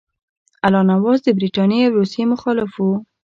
الله 0.65 0.83
نواز 0.91 1.19
د 1.23 1.27
برټانیې 1.37 1.83
او 1.89 1.95
روسیې 1.99 2.23
مخالف 2.33 2.71
وو. 2.83 2.93